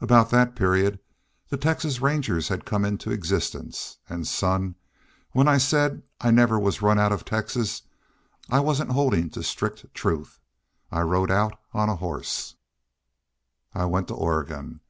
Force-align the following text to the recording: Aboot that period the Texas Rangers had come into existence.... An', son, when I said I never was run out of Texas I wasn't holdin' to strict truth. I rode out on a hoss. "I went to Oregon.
Aboot 0.00 0.30
that 0.30 0.56
period 0.56 1.00
the 1.50 1.58
Texas 1.58 2.00
Rangers 2.00 2.48
had 2.48 2.64
come 2.64 2.82
into 2.82 3.10
existence.... 3.10 3.98
An', 4.08 4.24
son, 4.24 4.74
when 5.32 5.46
I 5.48 5.58
said 5.58 6.02
I 6.18 6.30
never 6.30 6.58
was 6.58 6.80
run 6.80 6.98
out 6.98 7.12
of 7.12 7.26
Texas 7.26 7.82
I 8.48 8.60
wasn't 8.60 8.92
holdin' 8.92 9.28
to 9.28 9.42
strict 9.42 9.84
truth. 9.92 10.40
I 10.90 11.02
rode 11.02 11.30
out 11.30 11.58
on 11.74 11.90
a 11.90 11.96
hoss. 11.96 12.54
"I 13.74 13.84
went 13.84 14.08
to 14.08 14.14
Oregon. 14.14 14.80